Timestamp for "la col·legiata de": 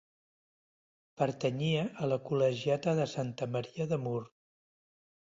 2.11-3.05